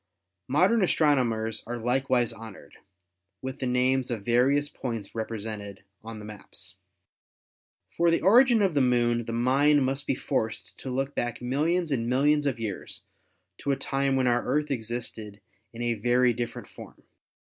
[0.47, 2.75] Modern astronomers are likewise honored
[3.43, 6.77] with the names of various points represented on the maps.
[7.91, 11.91] For the origin of the Moon the mind must be forced to look back millions
[11.91, 13.03] and millions of years
[13.59, 15.39] to a time when our Earth existed
[15.71, 17.03] in a very different form.